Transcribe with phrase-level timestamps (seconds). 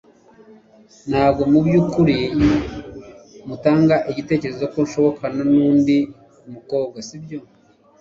[1.09, 2.17] Ntabwo mu byukuri
[3.47, 5.97] mutanga igitekerezo ko nsohokana nundi
[6.53, 7.39] mukobwa, nibyo?